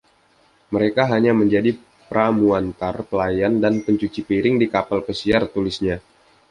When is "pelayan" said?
3.09-3.53